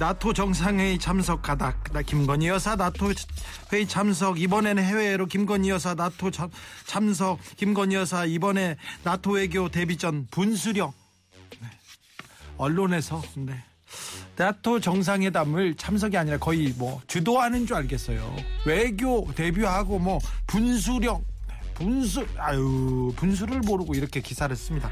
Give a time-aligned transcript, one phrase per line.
[0.00, 1.76] 나토 정상회의 참석하다.
[1.92, 3.12] 나 김건희 여사 나토
[3.70, 4.40] 회의 참석.
[4.40, 6.48] 이번에는 해외로 김건희 여사 나토 참,
[6.86, 7.38] 참석.
[7.58, 10.94] 김건희 여사 이번에 나토 외교 데뷔전 분수령.
[11.60, 11.68] 네.
[12.56, 13.62] 언론에서 네.
[14.36, 18.36] 나토 정상회담을 참석이 아니라 거의 뭐 주도하는 줄 알겠어요.
[18.64, 24.90] 외교 데뷔하고 뭐 분수령 네, 분수 아유 분수를 모르고 이렇게 기사를 씁니다.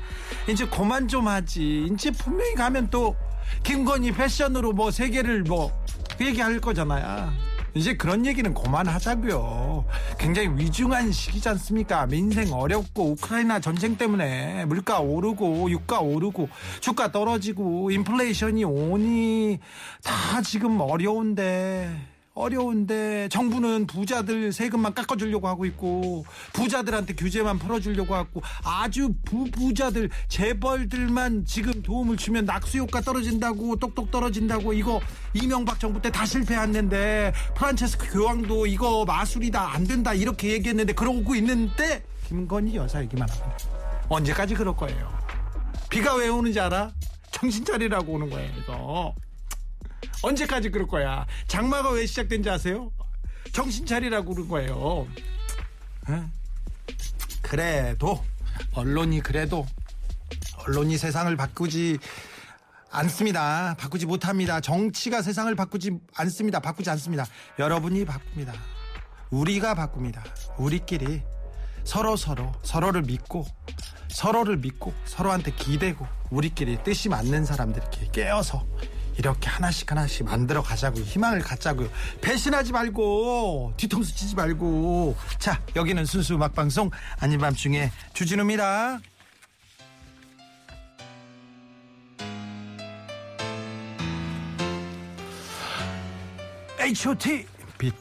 [0.51, 1.88] 이제 그만 좀 하지.
[1.90, 3.16] 이제 분명히 가면 또
[3.62, 7.33] 김건희 패션으로 뭐 세계를 뭐그 얘기할 거잖아요.
[7.74, 9.85] 이제 그런 얘기는 그만하자고요.
[10.18, 12.07] 굉장히 위중한 시기지 않습니까?
[12.07, 16.49] 민생 어렵고 우크라이나 전쟁 때문에 물가 오르고 유가 오르고
[16.80, 19.60] 주가 떨어지고 인플레이션이 오니
[20.02, 21.95] 다 지금 어려운데
[22.38, 31.82] 어려운데 정부는 부자들 세금만 깎아주려고 하고 있고 부자들한테 규제만 풀어주려고 하고 아주 부부자들 재벌들만 지금
[31.82, 35.00] 도움을 주면 낙수효과 떨어진다고 똑똑 떨어진다고 이거
[35.34, 42.02] 이명박 정부 때 다 실패했는데 프란체스코 교황도 이거 마술이다 안 된다 이렇게 얘기했는데 그러고 있는데
[42.26, 43.56] 김건희 여사 얘기만 합니다.
[44.09, 45.12] 언제까지 그럴 거예요?
[45.90, 46.90] 비가 왜 오는지 알아?
[47.30, 49.14] 정신 차리라고 오는 거예요 이거
[50.23, 51.27] 언제까지 그럴 거야?
[51.46, 52.91] 장마가 왜 시작된지 아세요?
[53.52, 55.07] 정신 차리라고 그런 거예요.
[56.10, 56.23] 에?
[57.43, 58.24] 그래도
[58.73, 59.66] 언론이 그래도
[60.66, 61.99] 언론이 세상을 바꾸지
[62.90, 63.74] 않습니다.
[63.79, 64.60] 바꾸지 못합니다.
[64.60, 66.60] 정치가 세상을 바꾸지 않습니다.
[66.60, 67.27] 바꾸지 않습니다.
[67.59, 68.53] 여러분이 바꿉니다.
[69.31, 70.25] 우리가 바꿉니다.
[70.56, 71.22] 우리끼리
[71.84, 73.47] 서로 서로 서로를 믿고
[74.09, 78.67] 서로를 믿고 서로한테 기대고 우리끼리 뜻이 맞는 사람들끼리 깨어서
[79.19, 81.05] 이렇게 하나씩 하나씩 만들어 가자고요.
[81.05, 81.91] 희망을 갖자고요.
[82.21, 89.01] 배신하지 말고 뒤통수 치지 말고 자 여기는 순수 음악 방송 아닌 밤중에 주진우입니다.
[96.81, 97.45] H.O.T.
[97.77, 97.93] 비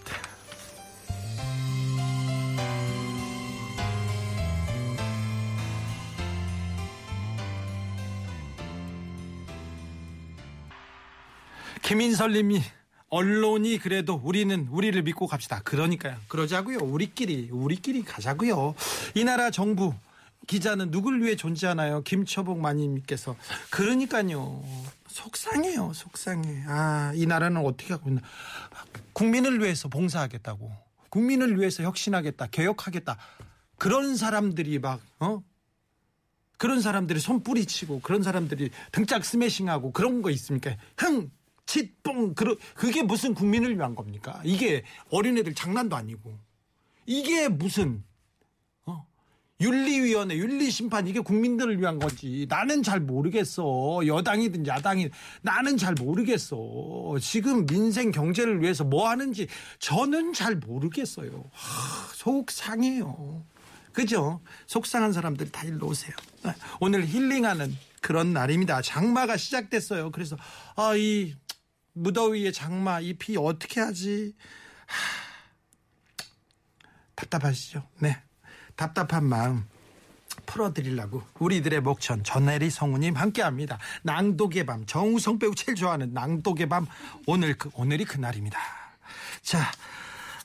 [11.87, 12.61] 김인설님이
[13.07, 15.61] 언론이 그래도 우리는 우리를 믿고 갑시다.
[15.63, 16.17] 그러니까요.
[16.27, 16.79] 그러자고요.
[16.79, 18.75] 우리끼리 우리끼리 가자고요.
[19.15, 19.93] 이 나라 정부
[20.47, 22.03] 기자는 누굴 위해 존재하나요?
[22.03, 23.37] 김초복 마님께서
[23.69, 24.65] 그러니까요.
[25.07, 25.93] 속상해요.
[25.93, 26.63] 속상해.
[26.67, 28.21] 아, 이 나라는 어떻게 하고 있나?
[29.13, 30.69] 국민을 위해서 봉사하겠다고.
[31.07, 32.47] 국민을 위해서 혁신하겠다.
[32.47, 33.17] 개혁하겠다.
[33.77, 35.41] 그런 사람들이 막 어?
[36.57, 40.75] 그런 사람들이 손 뿌리치고 그런 사람들이 등짝 스매싱하고 그런 거 있습니까?
[40.97, 41.31] 흥
[41.67, 42.33] 치뽕
[42.73, 44.41] 그게 무슨 국민을 위한 겁니까?
[44.43, 46.39] 이게 어린애들 장난도 아니고.
[47.05, 48.03] 이게 무슨
[48.85, 49.05] 어?
[49.61, 52.47] 윤리위원회 윤리심판 이게 국민들을 위한 건지.
[52.49, 53.99] 나는 잘 모르겠어.
[54.05, 55.09] 여당이든 야당이
[55.41, 56.57] 나는 잘 모르겠어.
[57.21, 59.47] 지금 민생 경제를 위해서 뭐 하는지
[59.79, 61.49] 저는 잘 모르겠어요.
[61.51, 63.45] 하, 속상해요.
[63.91, 64.41] 그죠?
[64.67, 66.15] 속상한 사람들 다 일로 오세요.
[66.79, 68.81] 오늘 힐링하는 그런 날입니다.
[68.81, 70.11] 장마가 시작됐어요.
[70.11, 70.37] 그래서
[70.75, 71.33] 아이
[71.97, 74.35] 무더위에 장마 이피 어떻게 하지?
[74.85, 74.95] 하,
[77.15, 77.87] 답답하시죠?
[77.99, 78.21] 네.
[78.75, 79.65] 답답한 마음
[80.45, 83.79] 풀어드리려고 우리들의 목천 전혜리 성우님 함께합니다.
[84.03, 86.85] 낭독의 밤 정우성 배우 제일 좋아하는 낭독의 밤
[87.25, 88.59] 오늘 그 오늘이 그 날입니다.
[89.41, 89.59] 자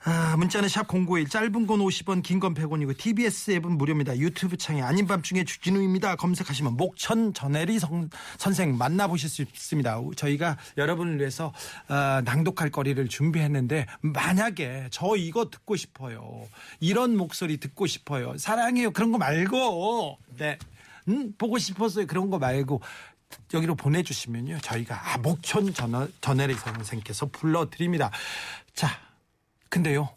[0.05, 4.19] 아, 문자는 샵 091, 짧은 건 50원, 긴 건 100원이고, TBS 앱은 무료입니다.
[4.19, 6.17] 유튜브 창에 아닌 밤 중에 주진우입니다.
[6.17, 10.01] 검색하시면 목천 전혜리 성, 선생 만나보실 수 있습니다.
[10.17, 11.53] 저희가 여러분을 위해서
[11.89, 16.49] 어, 낭독할 거리를 준비했는데, 만약에 저 이거 듣고 싶어요.
[16.81, 18.37] 이런 목소리 듣고 싶어요.
[18.39, 18.91] 사랑해요.
[18.91, 20.59] 그런 거 말고, 네.
[21.07, 22.09] 음, 보고 싶었어요.
[22.09, 22.81] 그런 거 말고,
[23.55, 24.59] 여기로 보내주시면요.
[24.63, 28.11] 저희가 아, 목천 전, 전혜리 선생께서 불러드립니다.
[28.75, 28.89] 자,
[29.73, 30.11] 근데요.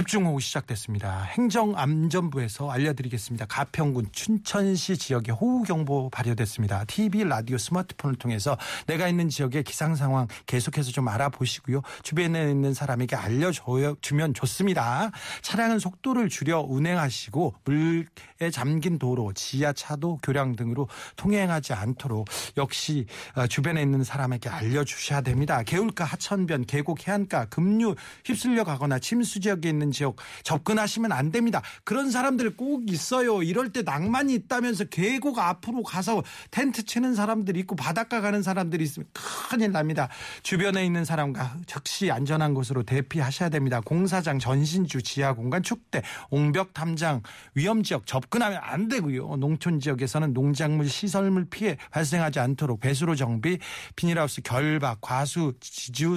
[0.00, 1.24] 집중호우 시작됐습니다.
[1.24, 3.44] 행정안전부에서 알려드리겠습니다.
[3.44, 6.86] 가평군 춘천시 지역에 호우경보 발효됐습니다.
[6.86, 8.56] TV, 라디오, 스마트폰을 통해서
[8.86, 11.82] 내가 있는 지역의 기상 상황 계속해서 좀 알아보시고요.
[12.02, 15.10] 주변에 있는 사람에게 알려주면 좋습니다.
[15.42, 22.26] 차량은 속도를 줄여 운행하시고 물에 잠긴 도로, 지하차도, 교량 등으로 통행하지 않도록
[22.56, 23.04] 역시
[23.34, 25.62] 어, 주변에 있는 사람에게 알려주셔야 됩니다.
[25.62, 31.62] 개울가, 하천변, 계곡, 해안가, 급류 휩쓸려 가거나 침수 지역에 있는 지역 접근하시면 안 됩니다.
[31.84, 33.42] 그런 사람들 꼭 있어요.
[33.42, 39.06] 이럴 때 낭만이 있다면서 계곡 앞으로 가서 텐트 치는 사람들이 있고 바닷가 가는 사람들이 있으면
[39.12, 40.08] 큰일 납니다.
[40.42, 43.80] 주변에 있는 사람과 즉시 안전한 곳으로 대피하셔야 됩니다.
[43.80, 47.22] 공사장, 전신주, 지하 공간, 축대, 옹벽 탐장,
[47.54, 49.36] 위험 지역 접근하면 안 되고요.
[49.36, 53.58] 농촌 지역에서는 농작물 시설물 피해 발생하지 않도록 배수로 정비,
[53.96, 56.16] 비닐하우스 결박, 과수, 지주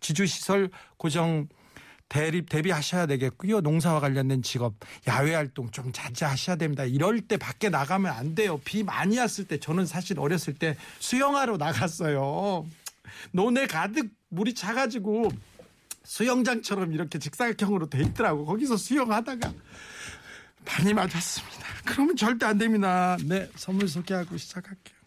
[0.00, 1.48] 지주 시설 고정
[2.08, 3.60] 대립 대비하셔야 되겠고요.
[3.60, 4.74] 농사와 관련된 직업,
[5.06, 6.84] 야외 활동 좀 자제하셔야 됩니다.
[6.84, 8.58] 이럴 때 밖에 나가면 안 돼요.
[8.64, 12.66] 비 많이 왔을 때 저는 사실 어렸을 때 수영하러 나갔어요.
[13.32, 15.30] 논에 가득 물이 차가지고
[16.04, 18.46] 수영장처럼 이렇게 직사각형으로 돼 있더라고.
[18.46, 19.52] 거기서 수영하다가
[20.64, 21.66] 많이 맞았습니다.
[21.84, 23.16] 그러면 절대 안 됩니다.
[23.24, 24.97] 네, 선물 소개하고 시작할게요.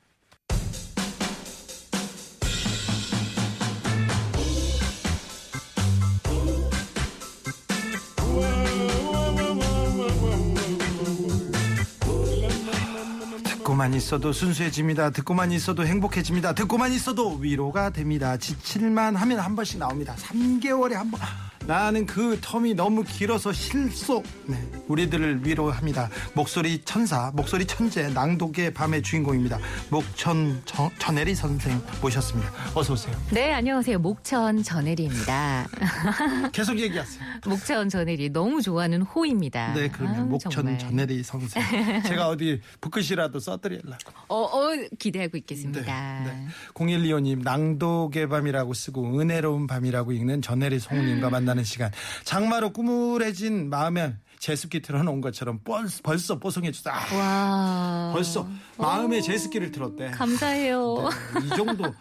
[13.82, 15.10] 듣고만 있어도 순수해집니다.
[15.10, 16.54] 듣고만 있어도 행복해집니다.
[16.54, 18.38] 듣고만 있어도 위로가 됩니다.
[18.38, 20.16] 지칠만 하면 한 번씩 나옵니다.
[20.20, 21.20] 3개월에 한 번.
[21.68, 24.24] 나는 그 텀이 너무 길어서 실속.
[24.46, 26.10] 네, 우리들을 위로합니다.
[26.34, 29.60] 목소리 천사, 목소리 천재, 낭독의 밤의 주인공입니다.
[29.90, 32.52] 목천 저, 전혜리 선생 모셨습니다.
[32.76, 33.16] 어서 오세요.
[33.32, 34.00] 네, 안녕하세요.
[34.00, 35.68] 목천 전혜리입니다.
[36.52, 37.24] 계속 얘기하세요.
[37.46, 39.74] 목천 전혜리 너무 좋아하는 호입니다.
[39.74, 40.80] 네, 그러면 아유, 목천 정말.
[40.80, 41.62] 전혜리 선생.
[42.04, 43.98] 제가 어디 붓글씨라도 써드리려고.
[44.28, 44.70] 어, 어,
[45.00, 46.24] 기대하고 있겠습니다.
[46.26, 46.48] 네.
[46.74, 51.92] 0125님 낭독의 밤이라고 쓰고 은혜로운 밤이라고 읽는 전혜리 성우님과 만나 는 시간.
[52.24, 56.92] 장마로 꾸물해진 마음에 제습기 틀어놓은 것처럼 벌써, 벌써 뽀송해졌다.
[56.94, 58.14] 아, 와.
[58.14, 60.12] 벌써 마음에 제습기를 틀었대.
[60.12, 61.10] 감사해요.
[61.40, 61.94] 네, 이 정도.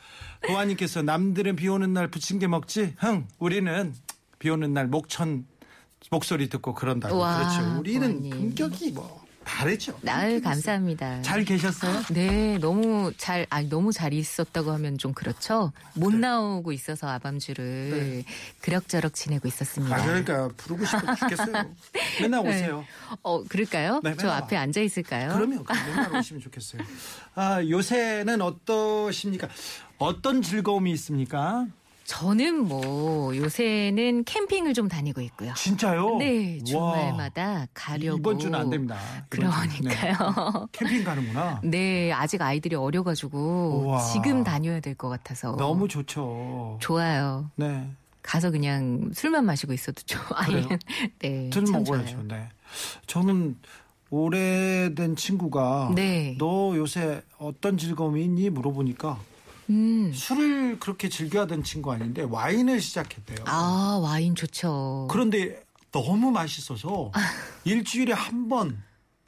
[0.46, 2.94] 도아님께서 남들은 비 오는 날 부침개 먹지?
[2.98, 3.94] 흥, 우리는
[4.38, 5.46] 비 오는 날 목천
[6.10, 7.18] 목소리 듣고 그런다고.
[7.18, 7.78] 와, 그렇죠.
[7.78, 8.30] 우리는 도아님.
[8.30, 9.98] 품격이 뭐 다르죠.
[10.02, 11.22] 나을 감사합니다.
[11.22, 12.02] 잘 계셨어요?
[12.10, 15.72] 네, 너무 잘, 아니, 너무 잘 있었다고 하면 좀 그렇죠.
[15.94, 18.24] 못 나오고 있어서 아밤주를
[18.62, 19.96] 그럭저럭 지내고 있었습니다.
[19.96, 20.02] 네.
[20.02, 21.74] 아, 그러니까 부르고 싶어 죽겠어요.
[22.22, 22.84] 맨날 오세요.
[23.22, 24.00] 어, 그럴까요?
[24.04, 24.62] 네, 저 앞에 와.
[24.62, 25.32] 앉아 있을까요?
[25.34, 26.82] 그러면 맨날 오시면 좋겠어요.
[27.34, 29.48] 아, 요새는 어떠십니까?
[29.98, 31.66] 어떤 즐거움이 있습니까?
[32.20, 35.54] 저는 뭐 요새는 캠핑을 좀 다니고 있고요.
[35.54, 36.16] 진짜요?
[36.16, 38.18] 네, 와, 주말마다 가려고.
[38.18, 38.96] 이번 주는 안 됩니다.
[39.30, 39.48] 주는.
[39.48, 40.14] 그러니까요.
[40.42, 40.66] 네.
[40.72, 41.60] 캠핑 가는구나.
[41.62, 44.00] 네, 아직 아이들이 어려가지고 우와.
[44.00, 46.78] 지금 다녀야 될 것 같아서 너무 좋죠.
[46.82, 47.48] 좋아요.
[47.54, 47.88] 네.
[48.22, 50.44] 가서 그냥 술만 마시고 있어도 좋아.
[50.46, 50.66] 그래요?
[51.20, 52.10] 네, 술참 먹어야죠.
[52.10, 52.26] 좋아요.
[52.26, 52.48] 네.
[53.06, 53.56] 저는
[54.10, 56.34] 오래된 친구가 네.
[56.40, 59.16] 너 요새 어떤 즐거움이 있니 물어보니까
[59.70, 63.44] 음, 술을 그렇게 즐겨하던 친구 아닌데 와인을 시작했대요.
[63.46, 65.06] 아 와인 좋죠.
[65.10, 65.62] 그런데
[65.92, 67.12] 너무 맛있어서
[67.64, 68.82] 일주일에 한 번,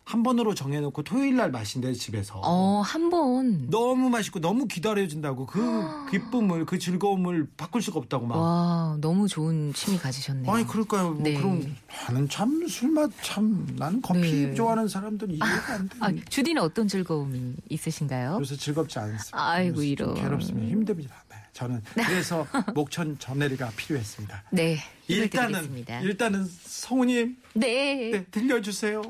[0.04, 2.40] 한 번으로 정해놓고 토요일 날 마신대 집에서.
[2.44, 3.70] 어, 한 번.
[3.70, 5.60] 너무 맛있고 너무 기다려진다고 그
[6.10, 8.37] 기쁨을 그 즐거움을 바꿀 수가 없다고 막.
[8.37, 10.52] 와, 너무 좋은 취미 가지셨네요.
[10.52, 11.12] 아니 그럴까요?
[11.12, 11.34] 뭐 네.
[11.34, 11.76] 그럼
[12.06, 14.54] 나는 참 술맛 참 나는 커피 네.
[14.54, 15.96] 좋아하는 사람들은 이해가 안 돼.
[16.00, 18.38] 아, 주디는 어떤 즐거움이 있으신가요?
[18.40, 19.28] 요새 즐겁지 않습니다.
[19.32, 20.14] 아이고, 이런.
[20.14, 20.69] 괴롭습니다.
[20.69, 21.14] 힘듭니다.
[21.94, 24.45] 네, 저는 그래서 목천 전해리가 필요했습니다.
[24.50, 24.78] 네.
[25.09, 26.00] 일단은 드리겠습니다.
[26.00, 29.02] 일단은 성우님 네, 네, 들려주세요.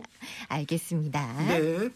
[0.49, 1.32] 알겠습니다.
[1.49, 1.90] 네.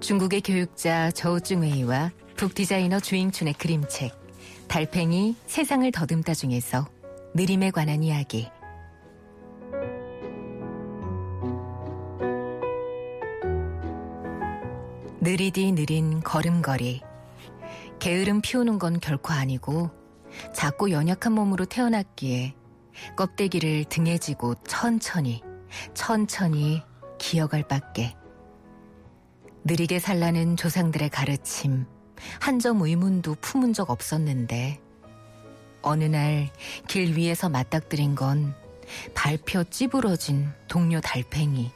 [0.00, 4.14] 중국의 교육자 저우증웨이와 북 디자이너 주잉춘의 그림책
[4.68, 6.86] 달팽이 세상을 더듬다 중에서
[7.34, 8.48] 느림에 관한 이야기
[15.26, 17.02] 느리디 느린 걸음걸이
[17.98, 19.90] 게으름 피우는 건 결코 아니고
[20.54, 22.54] 작고 연약한 몸으로 태어났기에
[23.16, 25.42] 껍데기를 등에 지고 천천히
[25.94, 26.80] 천천히
[27.18, 28.14] 기어갈 밖에
[29.64, 31.86] 느리게 살라는 조상들의 가르침,
[32.40, 34.80] 한점 의문도 품은 적 없었는데,
[35.82, 36.48] 어느 날
[36.86, 38.54] 길 위에서 맞닥뜨린 건
[39.12, 41.72] 발표 찌부러진 동료 달팽이.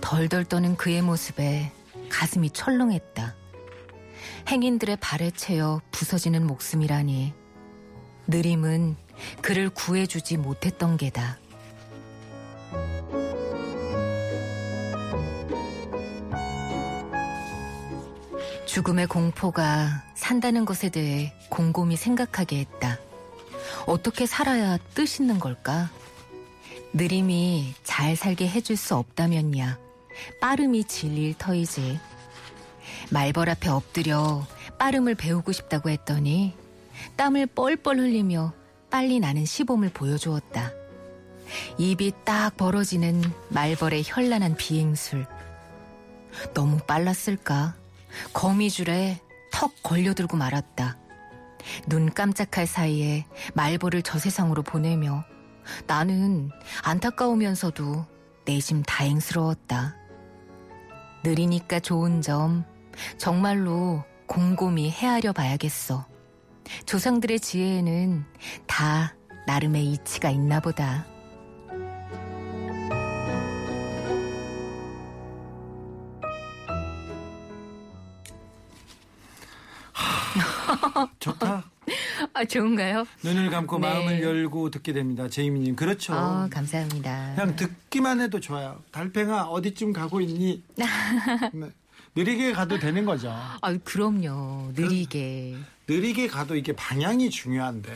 [0.00, 1.70] 덜덜 떠는 그의 모습에
[2.08, 3.34] 가슴이 철렁했다.
[4.48, 7.32] 행인들의 발에 채여 부서지는 목숨이라니
[8.28, 8.96] 느림은
[9.42, 11.38] 그를 구해주지 못했던 게다.
[18.66, 22.98] 죽음의 공포가 산다는 것에 대해 곰곰이 생각하게 했다.
[23.86, 25.90] 어떻게 살아야 뜻 있는 걸까?
[26.92, 29.85] 느림이 잘 살게 해줄 수 없다면야
[30.40, 31.98] 빠름이 진리일 터이지.
[33.10, 34.46] 말벌 앞에 엎드려
[34.78, 36.54] 빠름을 배우고 싶다고 했더니
[37.16, 38.52] 땀을 뻘뻘 흘리며
[38.90, 40.70] 빨리 나는 시범을 보여주었다.
[41.78, 45.26] 입이 딱 벌어지는 말벌의 현란한 비행술.
[46.54, 47.74] 너무 빨랐을까?
[48.32, 49.20] 거미줄에
[49.52, 50.96] 턱 걸려들고 말았다.
[51.88, 55.24] 눈 깜짝할 사이에 말벌을 저 세상으로 보내며
[55.86, 56.50] 나는
[56.82, 58.06] 안타까우면서도
[58.44, 59.96] 내심 다행스러웠다.
[61.26, 62.64] 느리니까 좋은 점
[63.18, 66.06] 정말로 곰곰이 헤아려 봐야겠어.
[66.84, 68.24] 조상들의 지혜에는
[68.68, 69.16] 다
[69.48, 71.04] 나름의 이치가 있나 보다.
[81.18, 81.75] 좋다.
[82.36, 83.06] 아, 좋은가요?
[83.22, 83.88] 눈을 감고 네.
[83.88, 85.26] 마음을 열고 듣게 됩니다.
[85.26, 85.74] 제이미님.
[85.74, 86.12] 그렇죠.
[86.12, 87.32] 아, 감사합니다.
[87.34, 88.82] 그냥 듣기만 해도 좋아요.
[88.90, 90.62] 달팽아 어디쯤 가고 있니?
[90.76, 91.70] 네.
[92.14, 93.30] 느리게 가도 되는 거죠.
[93.30, 94.72] 아, 그럼요.
[94.74, 95.56] 느리게.
[95.88, 97.90] 느리게 가도 이게 방향이 중요한데.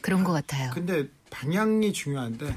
[0.00, 0.70] 그런 것 같아요.
[0.72, 2.54] 근데 방향이 중요한데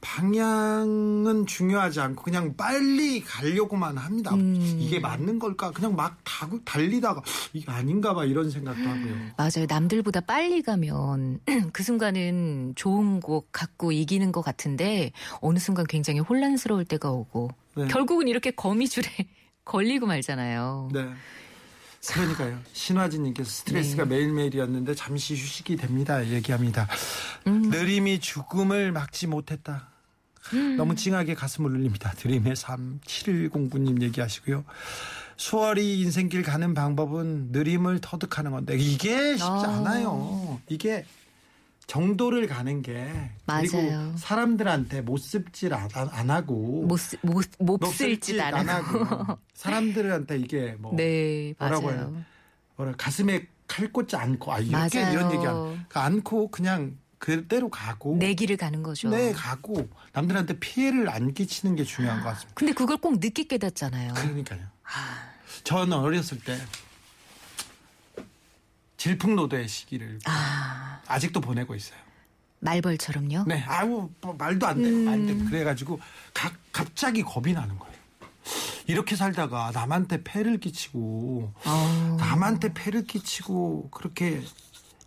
[0.00, 4.34] 방향은 중요하지 않고 그냥 빨리 가려고만 합니다.
[4.34, 4.56] 음.
[4.78, 5.70] 이게 맞는 걸까?
[5.72, 9.14] 그냥 막 타고 달리다가 이게 아닌가 봐 이런 생각도 하고요.
[9.36, 9.66] 맞아요.
[9.68, 11.40] 남들보다 빨리 가면
[11.72, 17.86] 그 순간은 좋은 곳 갖고 이기는 것 같은데 어느 순간 굉장히 혼란스러울 때가 오고 네.
[17.88, 19.04] 결국은 이렇게 거미줄에
[19.64, 20.90] 걸리고 말잖아요.
[20.92, 21.08] 네.
[22.06, 22.58] 그러니까요.
[22.72, 24.16] 신화진님께서 스트레스가 네.
[24.16, 26.26] 매일매일이었는데 잠시 휴식이 됩니다.
[26.26, 26.88] 얘기합니다.
[27.46, 27.62] 음.
[27.70, 29.88] 느림이 죽음을 막지 못했다.
[30.76, 32.12] 너무 찡하게 가슴을 울립니다.
[32.16, 34.64] 드림의 삶 7109님 얘기하시고요.
[35.36, 39.78] 수월히 인생길 가는 방법은 느림을 터득하는 건데 이게 쉽지 아.
[39.78, 40.60] 않아요.
[40.68, 41.04] 이게
[41.98, 44.14] 정도를 가는 게 그리고 맞아요.
[44.18, 49.38] 사람들한테 못 씁질 안, 안 하고 못, 쓰- 못, 못 쓸짓 쓸짓 안 하고.
[49.54, 51.90] 사람들한테 이게 뭐 네, 뭐라고.
[51.90, 52.24] 해요?
[52.76, 55.12] 뭐라 가슴에 칼 꽂지 않고 아 이렇게 맞아요.
[55.12, 59.08] 이런 얘기 안 않고 그냥 그대로 가고 내 길을 가는 거죠.
[59.08, 62.52] 네 가고 남들한테 피해를 안 끼치는 게 중요한 것 같습니다.
[62.54, 64.12] 근데 그걸 꼭 늦게 깨닫잖아요.
[64.12, 64.60] 그러니까요.
[65.64, 66.58] 저는 어렸을 때
[68.98, 71.98] 질풍노도의 시기를 아, 아직도 보내고 있어요.
[72.60, 73.44] 말벌처럼요?
[73.46, 75.44] 네, 아우 뭐 말도 안 돼, 안 돼.
[75.44, 75.98] 그래가지고
[76.34, 77.94] 가- 갑자기 겁이 나는 거예요.
[78.86, 84.42] 이렇게 살다가 남한테 폐를 끼치고 어, 남한테 폐를 끼치고 그렇게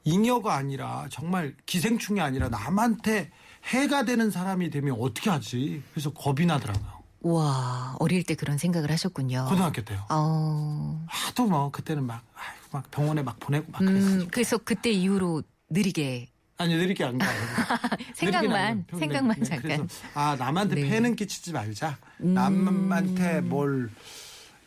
[0.04, 3.32] 잉여가 아니라 정말 기생충이 아니라 남한테
[3.66, 5.84] 해가 되는 사람이 되면 어떻게 하지?
[5.92, 7.01] 그래서 겁이 나더라고요.
[7.22, 9.46] 와, 어릴 때 그런 생각을 하셨군요.
[9.48, 10.04] 고등학교 때요.
[10.10, 14.22] 어, 하도 뭐 그때는 막, 아이고, 막 병원에 막 보내고 막 그랬어요.
[14.22, 17.30] 음, 그래서 그때 이후로 느리게 아니 느리게 안 가요.
[18.16, 18.86] 생각만.
[18.98, 19.62] 생각만 네, 잠깐.
[19.88, 20.84] 그래서 아 남한테 네.
[20.84, 20.90] 음.
[20.90, 21.98] 폐는 끼치지 말자.
[22.20, 23.90] 남한테 뭘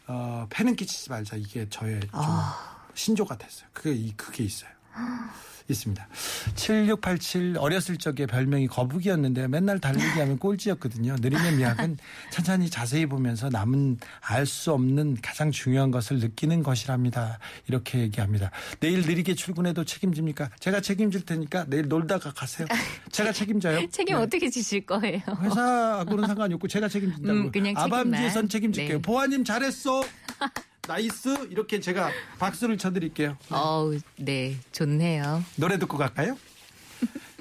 [0.07, 1.37] 어, 폐는 끼치지 말자.
[1.37, 2.87] 이게 저의 좀 아.
[2.95, 3.69] 신조가 됐어요.
[3.73, 4.71] 그게 이- 그게 있어요.
[5.69, 6.07] 있습니다.
[6.55, 11.17] 7687 어렸을 적에 별명이 거북이였는데 맨날 달리기 하면 꼴찌였거든요.
[11.21, 11.97] 느림의 미학은
[12.31, 17.39] 천천히 자세히 보면서 남은 알 수 없는 가장 중요한 것을 느끼는 것이랍니다.
[17.67, 18.51] 이렇게 얘기합니다.
[18.79, 20.51] 내일 느리게 출근해도 책임집니까?
[20.61, 22.69] 제가 책임질 테니까 내일 놀다가 가세요.
[23.11, 23.89] 제가 책임져요.
[23.91, 24.23] 책임 네.
[24.23, 25.21] 어떻게 지실 거예요?
[25.41, 27.39] 회사하고는 상관이 없고 제가 책임진다고.
[27.39, 27.75] 음, 그냥.
[27.77, 28.97] 아밤주에선 책임질게요.
[28.99, 29.03] 네.
[29.03, 30.03] 보아님 잘했어.
[30.87, 31.49] Nice.
[31.51, 33.37] 이렇게 제가 박수를 쳐드릴게요.
[33.51, 35.45] 어우, 네, 좋네요.
[35.57, 36.37] 노래 듣고 갈까요?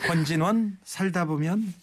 [0.08, 1.74] 권진원 살다 보면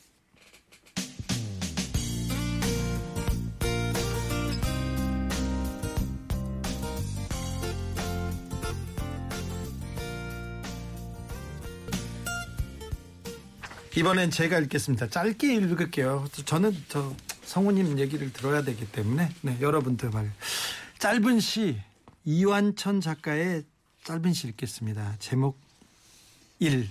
[13.97, 15.09] 이번엔 제가 읽겠습니다.
[15.09, 16.27] 짧게 읽을게요.
[16.47, 17.15] 저는 저
[17.45, 20.31] 성우님 얘기를 들어야 되기 때문에 네, 여러분들 말
[21.01, 21.81] 짧은 시
[22.27, 23.65] 이완천 작가의
[24.05, 25.17] 짧은 시 읽겠습니다.
[25.19, 25.59] 제목
[26.59, 26.87] 1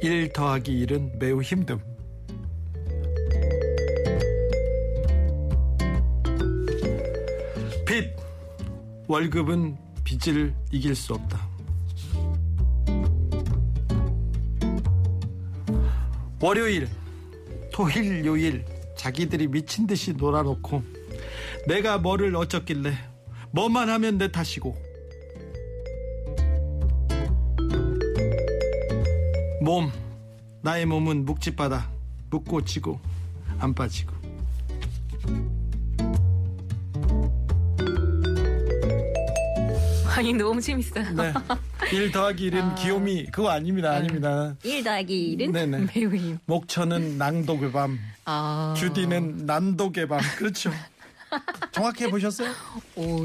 [0.00, 1.80] 1 더하기 1은 매우 힘듦.
[7.84, 8.14] 빚
[9.08, 11.49] 월급은 빚을 이길 수 없다.
[16.42, 16.88] 월요일,
[17.70, 18.64] 토일, 요일
[18.96, 20.82] 자기들이 미친 듯이 놀아놓고
[21.66, 22.94] 내가 뭐를 어쩌길래
[23.50, 24.76] 뭐만 하면 내 탓이고
[29.60, 29.92] 몸
[30.62, 31.90] 나의 몸은 묵직바다.
[32.30, 33.00] 묵고 지고
[33.58, 34.19] 안 빠지고
[40.20, 41.02] 아니 너무 재밌어요.
[41.14, 41.32] 네.
[41.90, 45.86] 1 더하기 1은 귀요미 그거 아닙니다 아닙니다 1 더하기 1은 네네.
[45.86, 46.38] 힘.
[46.44, 48.74] 목천은 낭독의 밤 아.
[48.76, 50.70] 주디는 난독의 밤 그렇죠
[51.72, 52.50] 정확히 보셨어요?
[52.96, 53.24] 오,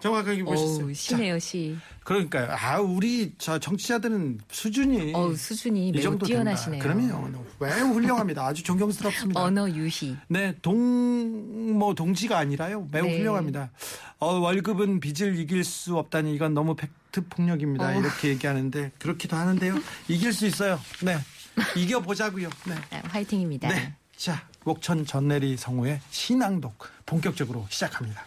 [0.00, 1.74] 정확하게 보셨어요 오, 시네요 시.
[1.80, 6.82] 자, 그러니까요 아 우리 저 정치자들은 수준이 어 수준이 이 매우 정도 뛰어나시네요.
[6.82, 6.96] 된다.
[7.00, 10.16] 그러면 매우 훌륭합니다 아주 존경스럽습니다 언어 유희.
[10.28, 12.88] 네, 동, 뭐, 동지가 아니라요.
[12.90, 13.18] 매우 네.
[13.18, 13.70] 훌륭합니다.
[14.18, 17.88] 어, 월급은 빚을 이길 수 없다니 이건 너무 팩트 폭력입니다.
[17.88, 18.00] 어.
[18.00, 19.76] 이렇게 얘기하는데, 그렇기도 하는데요.
[20.08, 20.78] 이길 수 있어요.
[21.02, 21.18] 네.
[21.76, 22.48] 이겨 보자고요.
[22.66, 22.74] 네.
[22.90, 23.68] 아, 화이팅입니다.
[23.68, 23.94] 네.
[24.16, 28.24] 자, 목천 전내리 성우의 신앙독 본격적으로 시작합니다.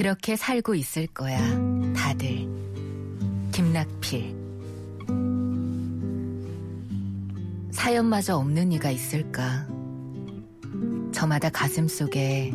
[0.00, 1.38] 그렇게 살고 있을 거야.
[1.94, 2.48] 다들.
[3.52, 4.34] 김낙필.
[7.70, 9.68] 사연마저 없는 이가 있을까?
[11.12, 12.50] 저마다 가슴 속에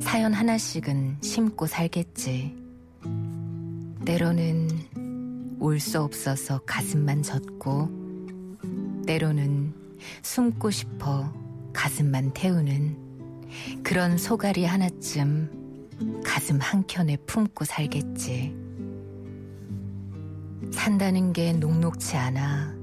[0.00, 2.56] 사연 하나씩은 심고 살겠지.
[4.06, 7.90] 때로는 올 수 없어서 가슴만 젖고,
[9.06, 9.74] 때로는
[10.22, 11.30] 숨고 싶어
[11.74, 12.96] 가슴만 태우는
[13.82, 15.55] 그런 소갈이 하나쯤
[16.24, 18.54] 가슴 한켠에 품고 살겠지.
[20.72, 22.74] 산다는 게 녹록치 않아.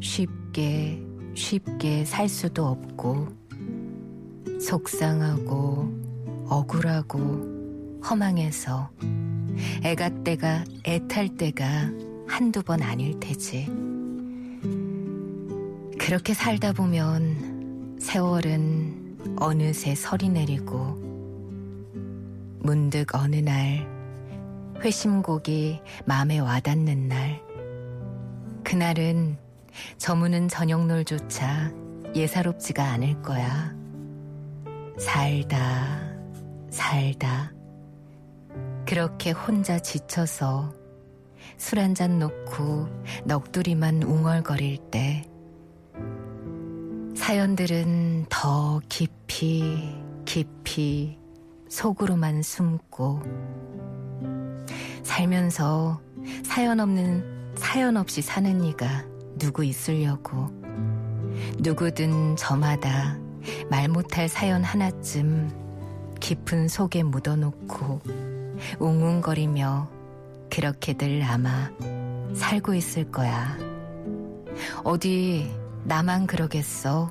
[0.00, 1.02] 쉽게,
[1.34, 3.28] 쉽게 살 수도 없고,
[4.60, 5.92] 속상하고,
[6.48, 8.90] 억울하고, 허망해서
[9.82, 11.90] 애가 때가, 애탈 때가
[12.26, 13.66] 한두 번 아닐 테지.
[15.98, 21.05] 그렇게 살다 보면 세월은 어느새 설이 내리고,
[22.66, 23.86] 문득 어느 날
[24.84, 27.40] 회심곡이 마음에 와닿는 날.
[28.64, 29.38] 그날은
[29.98, 31.72] 저무는 저녁놀조차
[32.14, 33.72] 예사롭지가 않을 거야.
[34.98, 36.10] 살다
[36.70, 37.52] 살다.
[38.84, 40.74] 그렇게 혼자 지쳐서
[41.58, 42.88] 술 한 잔 놓고
[43.26, 45.24] 넋두리만 웅얼거릴 때
[47.14, 51.16] 사연들은 더 깊이 깊이
[51.68, 53.22] 속으로만 숨고
[55.02, 56.00] 살면서
[56.44, 59.04] 사연 없는 사연 없이 사는 이가
[59.38, 60.48] 누구 있으려고
[61.58, 63.18] 누구든 저마다
[63.70, 65.50] 말 못할 사연 하나쯤
[66.20, 68.00] 깊은 속에 묻어놓고
[68.78, 69.88] 웅웅거리며
[70.50, 71.70] 그렇게들 아마
[72.34, 73.56] 살고 있을 거야.
[74.84, 75.50] 어디
[75.84, 77.10] 나만 그러겠어?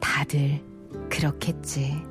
[0.00, 0.62] 다들
[1.08, 2.02] 그렇겠지.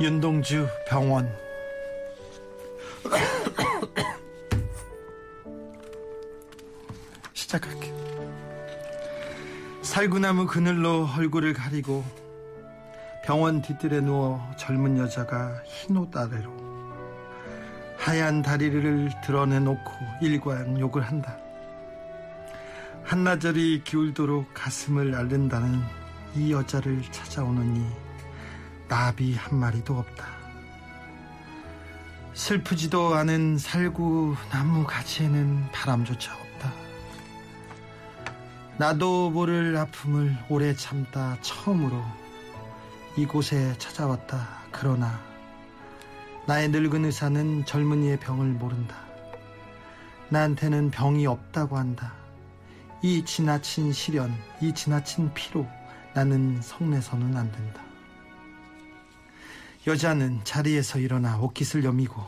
[0.00, 1.28] 윤동주 병원
[7.32, 7.94] 시작할게요.
[9.82, 12.04] 살구나무 그늘로 얼굴을 가리고
[13.24, 16.63] 병원 뒤뜰에 누워 젊은 여자가 흰 옷 아래로
[18.04, 19.90] 하얀 다리를 드러내놓고
[20.20, 21.38] 일광욕을 한다.
[23.02, 25.80] 한나절이 기울도록 가슴을 앓는다는
[26.34, 27.86] 이 여자를 찾아오는 이
[28.88, 30.26] 나비 한 마리도 없다.
[32.34, 36.72] 슬프지도 않은 살구 나무 가지에는 바람조차 없다.
[38.76, 42.04] 나도 모를 아픔을 오래 참다 처음으로
[43.16, 44.46] 이곳에 찾아왔다.
[44.70, 45.33] 그러나
[46.46, 48.96] 나의 늙은 의사는 젊은이의 병을 모른다.
[50.28, 52.12] 나한테는 병이 없다고 한다.
[53.02, 55.66] 이 지나친 시련, 이 지나친 피로
[56.14, 57.82] 나는 성내서는 안 된다.
[59.86, 62.22] 여자는 자리에서 일어나 옷깃을 여미고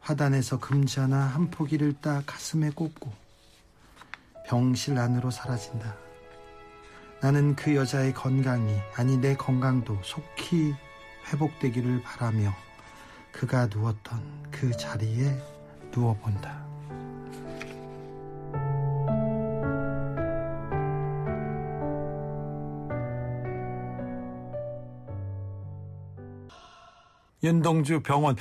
[0.00, 3.10] 화단에서 금지 하나 한 포기를 따 가슴에 꽂고
[4.46, 5.96] 병실 안으로 사라진다.
[7.22, 10.74] 나는 그 여자의 건강이 아니 내 건강도 속히
[11.32, 12.54] 회복되기를 바라며
[13.36, 15.36] 그가 누웠던 그 자리에
[15.94, 16.64] 누워본다.
[27.42, 28.36] 윤동주 병원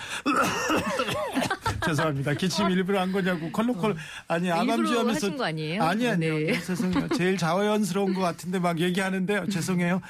[1.86, 2.34] 죄송합니다.
[2.36, 3.96] 기침 일부러 한 거냐고 컬러컬
[4.28, 4.76] 아니 아밤주 어.
[4.76, 5.84] 일부러 하면서 하신 거 아니에요?
[5.84, 6.38] 아니 아니요.
[6.38, 6.62] 네.
[6.62, 7.08] 죄송해요.
[7.18, 9.50] 제일 자연스러운 것 같은데 막 얘기하는데요.
[9.50, 10.02] 죄송해요.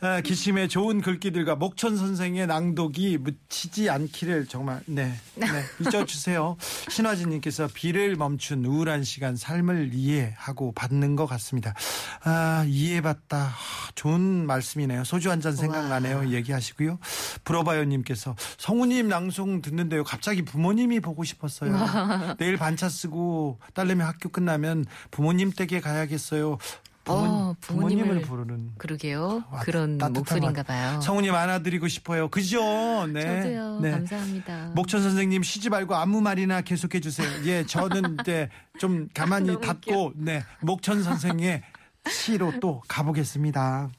[0.00, 5.46] 아, 기침에 좋은 글귀들과 목천 선생의 낭독이 묻히지 않기를 정말 네, 네
[5.80, 6.56] 잊어주세요.
[6.88, 11.74] 신화진님께서 비를 멈춘 우울한 시간 삶을 이해하고 받는 것 같습니다.
[12.22, 15.04] 아 이해받다 아, 좋은 말씀이네요.
[15.04, 16.28] 소주 한 잔 생각나네요.
[16.32, 16.98] 얘기하시고요.
[17.44, 20.04] 불어봐요님께서 성우님 낭송 듣는데요.
[20.04, 22.36] 갑자기 부모님이 보고 싶었어요.
[22.38, 26.58] 내일 반차 쓰고 딸내미 학교 끝나면 부모님 댁에 가야겠어요.
[27.02, 29.42] 부모, 어, 부모님을 부모님을 부르는 그러게요.
[29.50, 30.90] 와, 그런 목소리인가 말.
[30.92, 31.00] 봐요.
[31.00, 32.28] 성우님 안아드리고 싶어요.
[32.28, 33.06] 그죠?
[33.06, 33.22] 네.
[33.22, 33.80] 저도요.
[33.80, 33.90] 네.
[33.92, 34.72] 감사합니다.
[34.74, 37.26] 목천 선생님 쉬지 말고 아무 말이나 계속해 주세요.
[37.46, 41.62] 예, 저는 이제 좀 가만히 닫고 네 목천 선생의
[42.10, 43.90] 시로 또 가보겠습니다.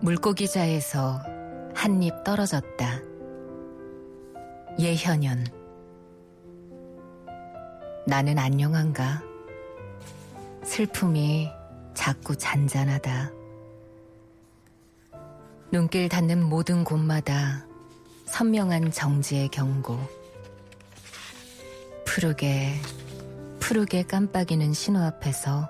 [0.00, 1.20] 물고기자에서
[1.74, 3.00] 한 입 떨어졌다.
[4.78, 5.44] 예현연.
[8.06, 9.22] 나는 안녕한가?
[10.64, 11.50] 슬픔이
[11.94, 13.32] 자꾸 잔잔하다.
[15.72, 17.66] 눈길 닿는 모든 곳마다
[18.26, 19.98] 선명한 정지의 경고.
[22.04, 22.74] 푸르게,
[23.60, 25.68] 푸르게 깜빡이는 신호 앞에서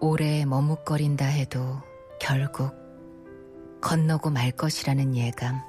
[0.00, 1.80] 오래 머뭇거린다 해도
[2.20, 2.81] 결국
[3.82, 5.60] 건너고 말 것이라는 예감.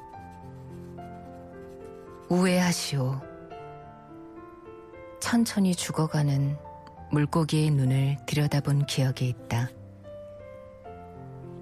[2.29, 3.19] 우회하시오.
[5.19, 6.55] 천천히 죽어가는
[7.11, 9.69] 물고기의 눈을 들여다본 기억이 있다.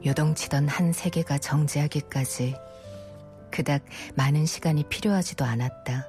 [0.05, 2.55] 요동치던 한 세계가 정지하기까지
[3.49, 3.83] 그닥
[4.15, 6.05] 많은 시간이 필요하지도 않았다.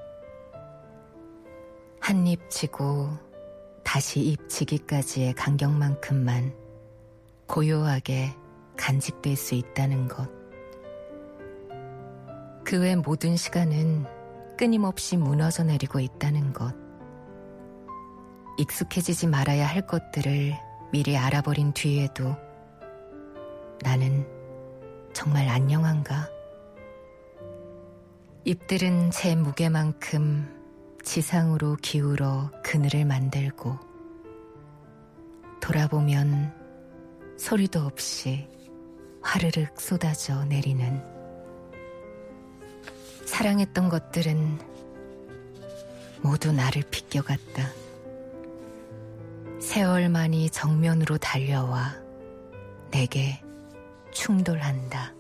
[2.00, 3.10] 한 입 치고
[3.84, 6.52] 다시 입 치기까지의 간격만큼만
[7.46, 8.41] 고요하게
[8.76, 10.28] 간직될 수 있다는 것.
[12.64, 14.06] 그 외 모든 시간은
[14.56, 16.74] 끊임없이 무너져 내리고 있다는 것.
[18.58, 20.54] 익숙해지지 말아야 할 것들을
[20.92, 22.36] 미리 알아버린 뒤에도
[23.82, 24.26] 나는
[25.12, 26.28] 정말 안녕한가?
[28.44, 33.78] 잎들은 제 무게만큼 지상으로 기울어 그늘을 만들고
[35.60, 36.52] 돌아보면
[37.38, 38.48] 소리도 없이
[39.22, 41.02] 화르륵 쏟아져 내리는
[43.24, 44.58] 사랑했던 것들은
[46.22, 47.70] 모두 나를 비껴갔다.
[49.60, 51.94] 세월만이 정면으로 달려와
[52.90, 53.42] 내게
[54.12, 55.14] 충돌한다.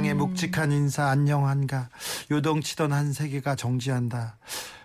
[0.00, 1.90] 세상에 묵직한 인사 안녕한가
[2.30, 4.38] 요동치던 한 세계가 정지한다.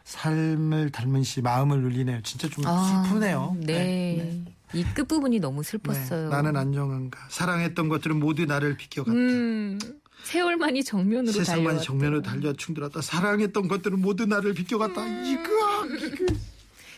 [0.03, 2.21] 삶을 닮은 시 마음을 울리네요.
[2.21, 3.55] 진짜 좀 슬프네요.
[3.61, 4.43] 네.
[4.73, 6.27] 이 끝부분이 너무 네, 슬펐어요.
[6.27, 7.17] 나는 안녕한가.
[7.29, 9.13] 사랑했던 것들은 모두 나를 비껴갔다.
[9.17, 9.79] 음,
[10.25, 11.83] 세월만이 정면으로 세상만이 달려왔다.
[11.85, 13.01] 정면으로 달려 충돌했다.
[13.01, 15.01] 사랑했던 것들은 모두 나를 비껴갔다.
[15.01, 15.23] 음.
[15.25, 16.33] 이거 이거.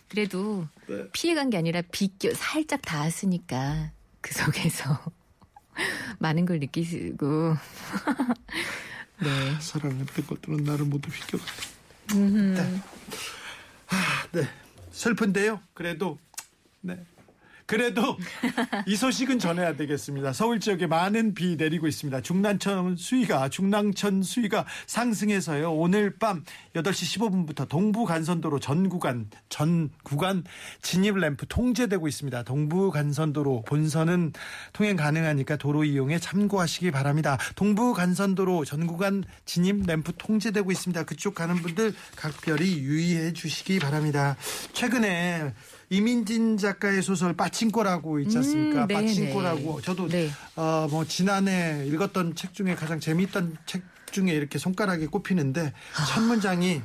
[0.09, 1.03] 그래도 네.
[1.13, 4.99] 피해간 게 아니라 비껴 살짝 닿았으니까 그 속에서
[6.19, 7.55] 많은 걸 느끼시고
[9.23, 9.59] 네.
[9.59, 11.53] 사랑했던 것들은 나를 모두 비껴갔다.
[12.15, 12.81] 네.
[13.89, 14.47] 아, 네.
[14.91, 15.61] 슬픈데요.
[15.73, 16.17] 그래도
[16.81, 17.03] 네.
[17.67, 18.17] 그래도
[18.87, 20.31] 이 소식은 전해야 되겠습니다.
[20.31, 22.21] 서울 지역에 많은 비 내리고 있습니다.
[22.21, 25.73] 중랑천 수위가 중랑천 수위가 상승해서요.
[25.73, 30.45] 오늘 밤 8시 15분부터 동부 간선도로 전 구간 전 구간
[30.81, 32.43] 진입 램프 통제되고 있습니다.
[32.43, 34.31] 동부 간선도로 본선은
[34.71, 37.37] 통행 가능하니까 도로 이용에 참고하시기 바랍니다.
[37.57, 41.03] 동부 간선도로 전 구간 진입 램프 통제되고 있습니다.
[41.03, 44.37] 그쪽 가는 분들 각별히 유의해 주시기 바랍니다.
[44.71, 45.51] 최근에
[45.89, 48.83] 이민진 작가의 소설 빠친코라고 있지 않습니까?
[48.83, 49.81] 음, 네, 빠친코라고 네.
[49.85, 50.29] 저도 네.
[50.55, 55.73] 어, 뭐 지난해 읽었던 책 중에 가장 재미있던 책 중에 이렇게 손가락에 꼽히는데
[56.13, 56.81] 첫 문장이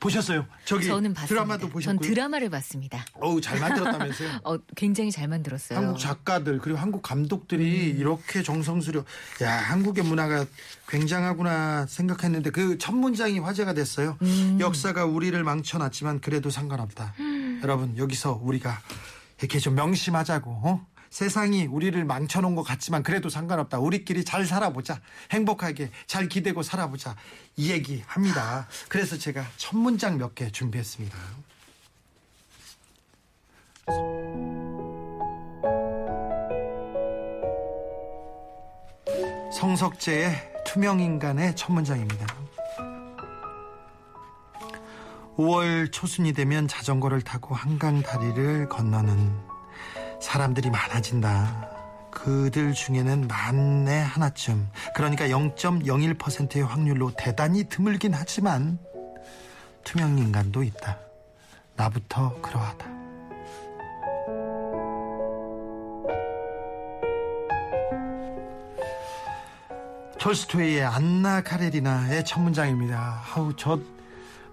[0.00, 0.46] 보셨어요?
[0.64, 1.26] 저기 저는 봤습니다.
[1.26, 2.08] 드라마도 전 보셨고요.
[2.08, 3.04] 드라마를 봤습니다.
[3.14, 4.40] 어우 잘 만들었다면서요?
[4.44, 5.76] 어, 굉장히 잘 만들었어요.
[5.76, 7.98] 한국 작가들 그리고 한국 감독들이 음.
[7.98, 9.04] 이렇게 정성스려
[9.42, 10.46] 야 한국의 문화가
[10.88, 14.16] 굉장하구나 생각했는데 그 첫 문장이 화제가 됐어요.
[14.22, 14.58] 음.
[14.60, 17.14] 역사가 우리를 망쳐놨지만 그래도 상관없다.
[17.62, 18.80] 여러분 여기서 우리가
[19.38, 20.86] 이렇게 좀 명심하자고 어?
[21.10, 23.78] 세상이 우리를 망쳐놓은 것 같지만 그래도 상관없다.
[23.78, 25.00] 우리끼리 잘 살아보자.
[25.30, 27.16] 행복하게 잘 기대고 살아보자.
[27.56, 28.68] 이 얘기 합니다.
[28.88, 31.16] 그래서 제가 첫 문장 몇 개 준비했습니다.
[39.52, 40.30] 성석재의
[40.66, 42.26] 투명인간의 첫 문장입니다.
[45.38, 49.32] 5월 초순이 되면 자전거를 타고 한강 다리를 건너는
[50.20, 52.10] 사람들이 많아진다.
[52.10, 58.80] 그들 중에는 만에 하나쯤, 그러니까 0.01%의 확률로 대단히 드물긴 하지만
[59.84, 60.98] 투명 인간도 있다.
[61.76, 62.98] 나부터 그러하다.
[70.18, 73.22] 톨스토이의 안나 카레리나의 첫 문장입니다.
[73.32, 73.78] 아우 저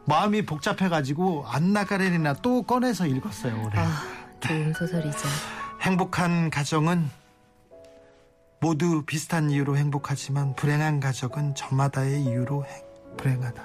[0.08, 3.80] 마음이 복잡해가지고 안나 카레리나 또 꺼내서 읽었어요 올해.
[3.80, 3.88] 아,
[4.40, 5.28] 좋은 소설이죠.
[5.82, 7.10] 행복한 가정은
[8.62, 12.84] 모두 비슷한 이유로 행복하지만 불행한 가정은 저마다의 이유로 행-
[13.18, 13.64] 불행하다.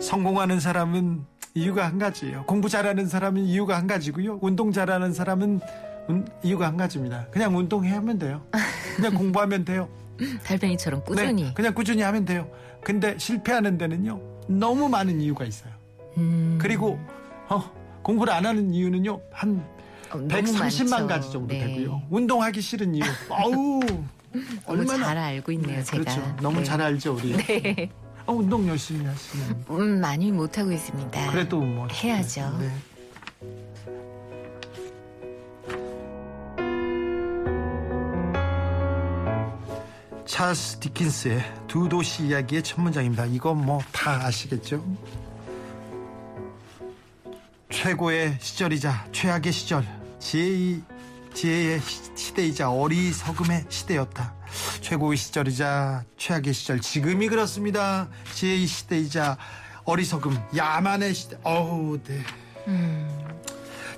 [0.00, 2.44] 성공하는 사람은 이유가 한 가지예요.
[2.46, 4.38] 공부 잘하는 사람은 이유가 한 가지고요.
[4.40, 5.60] 운동 잘하는 사람은
[6.08, 7.26] 운- 이유가 한 가지입니다.
[7.30, 8.42] 그냥 운동하면 돼요.
[8.96, 9.88] 그냥 공부하면 돼요.
[10.44, 11.44] 달팽이처럼 꾸준히.
[11.44, 12.50] 네, 그냥 꾸준히 하면 돼요.
[12.82, 14.20] 근데 실패하는 데는요.
[14.48, 15.72] 너무 많은 이유가 있어요.
[16.18, 16.98] 음, 그리고
[17.48, 17.70] 어,
[18.02, 19.20] 공부를 안 하는 이유는요.
[19.32, 19.64] 한
[20.10, 21.06] 어, 너무 130만 많죠.
[21.06, 21.66] 가지 정도 네.
[21.66, 22.02] 되고요.
[22.10, 23.04] 운동하기 싫은 이유.
[23.30, 23.80] 아우.
[24.66, 26.02] 너무 잘 알고 있네요, 네, 제가.
[26.02, 26.36] 그렇죠.
[26.40, 26.64] 너무 네.
[26.64, 27.36] 잘 알죠, 우리.
[27.36, 27.90] 네.
[28.26, 29.64] 어, 운동 열심히 하시는.
[29.70, 31.32] 음, 많이 못 하고 있습니다.
[31.32, 32.56] 그래도 뭐 해야죠.
[32.60, 32.70] 네.
[40.34, 43.24] 찰스 디킨스의 두 도시 이야기의 첫 문장입니다.
[43.26, 44.80] 이건 뭐 다 아시겠죠?
[47.68, 49.84] 최고의 시절이자 최악의 시절,
[50.20, 50.82] 지혜의,
[51.34, 54.34] 지혜의 시- 시대이자 어리석음의 시대였다.
[54.82, 58.08] 최고의 시절이자 최악의 시절, 지금이 그렇습니다.
[58.34, 59.36] 지혜의 시대이자
[59.84, 61.38] 어리석음, 야만의 시대.
[61.42, 62.22] 어우, 네.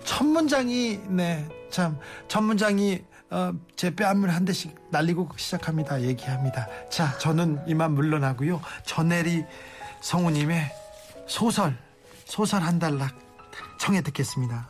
[0.04, 3.00] 첫 문장이 네 참 첫 문장이
[3.32, 6.02] 어, 제 뺨을 한 대씩 날리고 시작합니다.
[6.02, 6.68] 얘기합니다.
[6.90, 8.60] 자, 저는 이만 물러나고요.
[8.84, 9.42] 전혜리
[10.02, 10.70] 성우님의
[11.26, 11.74] 소설
[12.26, 13.14] 소설 한 달락
[13.80, 14.68] 청해 듣겠습니다.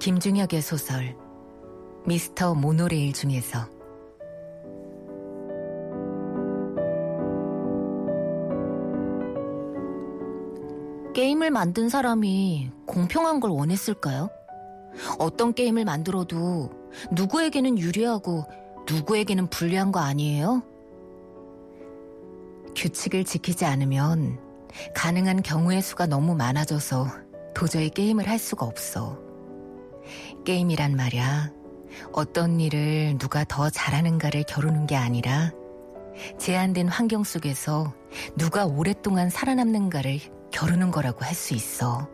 [0.00, 1.16] 김중혁의 소설
[2.04, 3.75] 미스터 모노레일 중에서
[11.46, 14.30] 게임을 만든 사람이 공평한 걸 원했을까요?
[15.18, 16.70] 어떤 게임을 만들어도
[17.12, 18.44] 누구에게는 유리하고
[18.90, 20.62] 누구에게는 불리한 거 아니에요?
[22.74, 24.40] 규칙을 지키지 않으면
[24.94, 27.06] 가능한 경우의 수가 너무 많아져서
[27.54, 29.20] 도저히 게임을 할 수가 없어.
[30.44, 31.52] 게임이란 말이야.
[32.12, 35.52] 어떤 일을 누가 더 잘하는가를 겨루는 게 아니라
[36.38, 37.94] 제한된 환경 속에서
[38.36, 42.08] 누가 오랫동안 살아남는가를 겨루는 거라고 할 수 있어.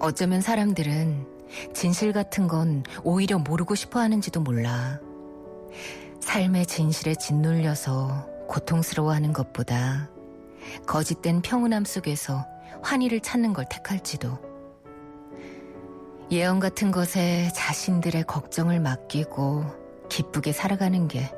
[0.00, 1.26] 어쩌면 사람들은
[1.74, 4.98] 진실 같은 건 오히려 모르고 싶어 하는지도 몰라.
[6.18, 10.10] 삶의 진실에 짓눌려서 고통스러워 하는 것보다
[10.86, 12.44] 거짓된 평온함 속에서
[12.82, 14.38] 환희를 찾는 걸 택할지도.
[16.32, 19.64] 예언 같은 것에 자신들의 걱정을 맡기고
[20.08, 21.30] 기쁘게 살아가는 게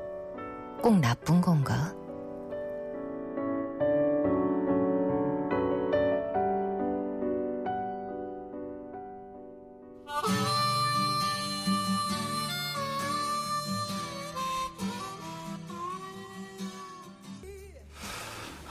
[0.82, 1.94] 꼭 나쁜 건가?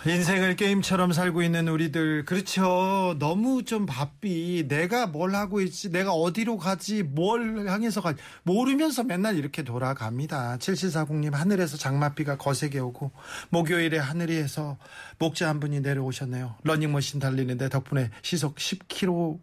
[0.03, 2.25] 인생을 게임처럼 살고 있는 우리들.
[2.25, 3.15] 그렇죠.
[3.19, 4.65] 너무 좀 바삐.
[4.67, 5.91] 내가 뭘 하고 있지?
[5.91, 7.03] 내가 어디로 가지?
[7.03, 8.19] 뭘 향해서 가지?
[8.41, 10.57] 모르면서 맨날 이렇게 돌아갑니다.
[10.57, 13.11] 7740님 하늘에서 장맛비가 거세게 오고
[13.49, 14.77] 목요일에 하늘에서
[15.19, 16.55] 목자 한 분이 내려오셨네요.
[16.63, 19.37] 러닝머신 달리는데 덕분에 시속 10km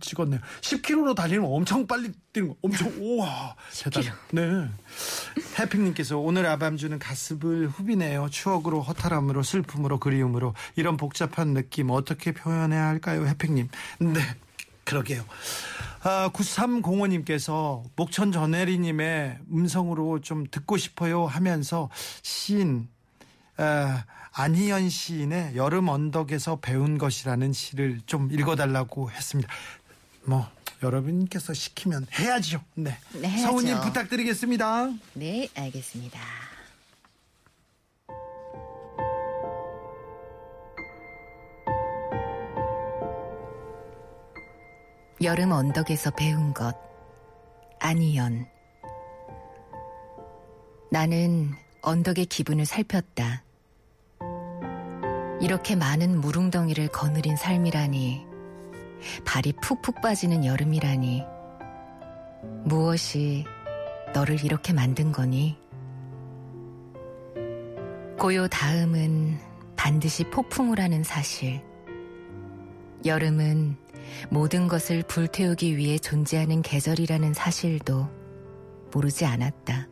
[0.00, 0.40] 찍었네요.
[0.62, 2.56] 10km로 달리면 엄청 빨리 뛰는 거.
[2.62, 3.56] 엄청 우와.
[3.78, 4.68] 대단 네.
[5.58, 8.28] 해핑님께서 오늘 아밤주는 가슴을 후비네요.
[8.30, 13.68] 추억으로 허탈함으로 슬픔으로 그리움으로 이런 복잡한 느낌 어떻게 표현해야 할까요, 해핑님?
[14.00, 14.20] 네,
[14.84, 15.24] 그러게요.
[16.02, 21.90] 아, 9305님께서 목천 전혜리님의 음성으로 좀 듣고 싶어요 하면서
[22.22, 22.88] 시인
[23.56, 29.52] 아, 안희연 시인의 여름 언덕에서 배운 것이라는 시를 좀 읽어달라고 했습니다.
[30.24, 30.48] 뭐
[30.82, 32.62] 여러분께서 시키면 해야죠.
[32.74, 32.96] 네.
[33.14, 33.42] 네, 해야죠.
[33.42, 34.90] 성우님 부탁드리겠습니다.
[35.14, 36.20] 네, 알겠습니다.
[45.20, 46.76] 여름 언덕에서 배운 것.
[47.80, 48.46] 안희연.
[50.90, 51.50] 나는
[51.82, 53.42] 언덕의 기분을 살폈다.
[55.40, 58.26] 이렇게 많은 무릉덩이를 거느린 삶이라니,
[59.24, 61.24] 발이 푹푹 빠지는 여름이라니,
[62.64, 63.44] 무엇이
[64.14, 65.58] 너를 이렇게 만든 거니?
[68.18, 69.38] 고요 다음은
[69.76, 71.60] 반드시 폭풍을 하는 사실.
[73.04, 73.76] 여름은
[74.30, 78.08] 모든 것을 불태우기 위해 존재하는 계절이라는 사실도
[78.92, 79.88] 모르지 않았다.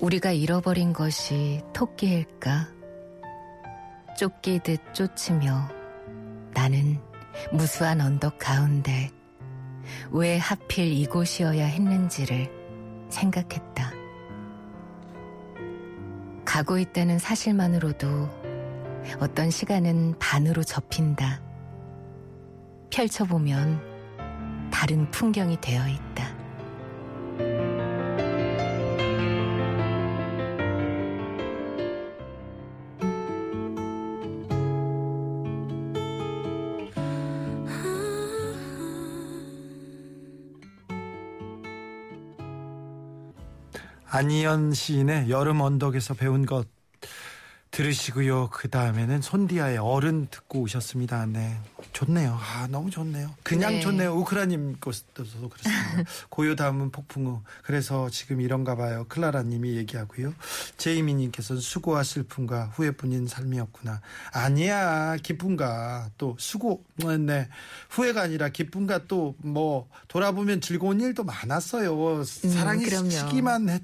[0.00, 2.68] 우리가 잃어버린 것이 토끼일까?
[4.16, 5.68] 쫓기듯 쫓으며
[6.54, 6.98] 나는
[7.52, 9.10] 무수한 언덕 가운데
[10.10, 12.50] 왜 하필 이곳이어야 했는지를
[13.08, 13.92] 생각했다.
[16.44, 18.45] 가고 있다는 사실만으로도
[19.20, 21.42] 어떤 시간은 반으로 접힌다.
[22.90, 23.80] 펼쳐보면
[24.70, 26.36] 다른 풍경이 되어 있다.
[44.08, 46.66] 안희연 시인의 여름 언덕에서 배운 것
[47.76, 48.48] 들으시고요.
[48.52, 51.26] 그 다음에는 손디아의 어른 듣고 오셨습니다.
[51.26, 51.58] 네.
[51.92, 52.38] 좋네요.
[52.40, 53.34] 아, 너무 좋네요.
[53.42, 53.80] 그냥 네.
[53.80, 54.14] 좋네요.
[54.14, 56.10] 우크라님 것도 그렇습니다.
[56.30, 57.42] 고요 다음은 폭풍우.
[57.62, 59.04] 그래서 지금 이런가 봐요.
[59.08, 60.34] 클라라 님이 얘기하고요.
[60.78, 64.00] 제이미 님께서는 수고와 슬픔과 후회뿐인 삶이었구나.
[64.32, 65.16] 아니야.
[65.22, 66.82] 기쁨과 또 수고.
[66.96, 67.48] 네.
[67.90, 72.24] 후회가 아니라 기쁨과 또 뭐 돌아보면 즐거운 일도 많았어요.
[72.24, 73.10] 사랑이 음.
[73.10, 73.82] 스치기만 했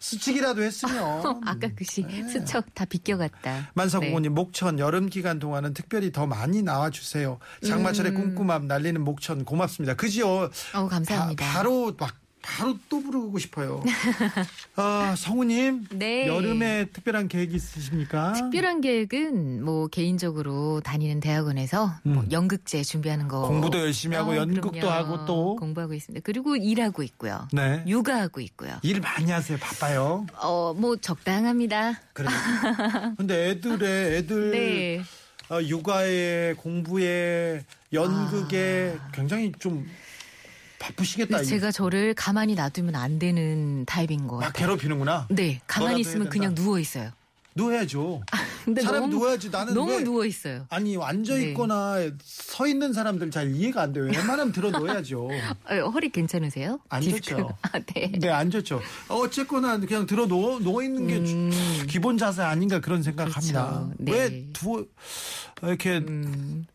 [0.00, 3.70] 스치기라도 했으면 아까 그시 스쳐 다 비껴갔다.
[3.74, 7.38] 만사공원님 목천 여름 기간 동안은 특별히 더 많이 나와주세요.
[7.66, 8.34] 장마철의 음.
[8.34, 9.94] 꼼꼼함 날리는 목천 고맙습니다.
[9.94, 10.50] 그지요?
[10.74, 11.52] 어, 감사합니다.
[11.52, 12.14] 바, 로막
[12.46, 13.82] 바로 또 부르고 싶어요.
[14.76, 16.28] 아, 성우님 네.
[16.28, 18.34] 여름에 특별한 계획 있으십니까?
[18.34, 22.28] 특별한 계획은 뭐 개인적으로 다니는 대학원에서 뭐 음.
[22.30, 24.90] 연극제 준비하는 거 공부도 열심히 하고 어, 연극도 그럼요.
[24.90, 26.22] 하고 또 공부하고 있습니다.
[26.24, 27.48] 그리고 일하고 있고요.
[27.52, 27.82] 네.
[27.86, 28.78] 육아하고 있고요.
[28.82, 29.58] 일 많이 하세요.
[29.58, 30.26] 바빠요.
[30.36, 32.00] 어, 뭐 적당합니다.
[32.12, 32.28] 그래.
[33.18, 35.02] 근데 애들의 애들 네.
[35.50, 39.86] 어, 육아에 공부에 연극에 굉장히 좀
[40.86, 41.38] 바쁘시겠다.
[41.38, 44.52] 근데 제가 저를 가만히 놔두면 안 되는 타입인 같아요.
[44.52, 45.26] 괴롭히는구나.
[45.30, 46.54] 네, 가만히 있으면 그냥.
[46.54, 47.10] 누워 있어요.
[47.54, 48.20] 누워야죠.
[48.66, 49.48] 근데 사람이 너무, 누워야지.
[49.50, 50.66] 나는 너무 왜- 누워 있어요.
[50.68, 51.48] 아니 앉아 네.
[51.48, 54.04] 있거나 서 있는 사람들 잘 이해가 안 돼요.
[54.04, 55.28] 웬만하면 들어 놓아야죠.
[55.64, 56.78] 어, 허리 괜찮으세요?
[56.90, 57.20] 안 디스크.
[57.30, 57.56] 좋죠.
[57.62, 58.12] 아, 네.
[58.18, 58.80] 네, 안 좋죠.
[59.08, 63.78] 어쨌거나 그냥 들어 누워 누워 있는 게 주- 기본 자세 아닌가 그런 생각합니다.
[63.80, 63.94] 음.
[63.96, 64.04] 그렇죠.
[64.04, 64.12] 네.
[64.12, 64.84] 왜 두어
[65.62, 66.66] 이렇게 음.